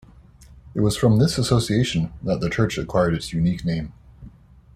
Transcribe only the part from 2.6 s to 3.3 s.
acquired